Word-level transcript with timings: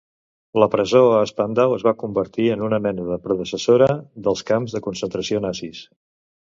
La 0.61 0.67
presó 0.75 1.01
a 1.17 1.19
Spandau 1.31 1.75
es 1.75 1.85
va 1.89 1.93
convertir 2.05 2.47
en 2.55 2.65
una 2.71 2.81
mena 2.87 3.07
de 3.13 3.21
predecessora 3.29 3.93
dels 4.29 4.45
camps 4.53 4.79
de 4.79 4.87
concentració 4.91 5.49
nazis. 5.49 5.89